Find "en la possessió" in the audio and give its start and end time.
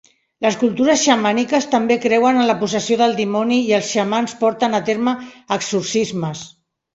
2.43-2.97